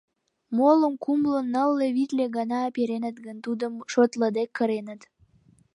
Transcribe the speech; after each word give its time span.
Молым 0.57 0.93
кумло, 1.03 1.39
нылле, 1.53 1.87
витле 1.95 2.25
гана 2.37 2.61
переныт 2.75 3.17
гын, 3.25 3.37
тудым 3.45 3.73
шотлыде 3.91 4.43
кыреныт. 4.57 5.01